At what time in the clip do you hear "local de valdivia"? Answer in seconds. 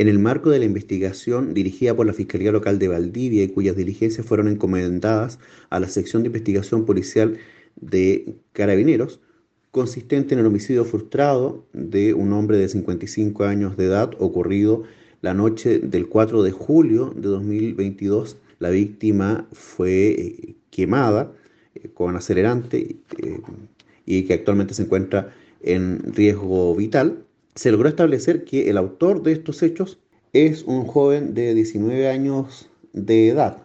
2.52-3.44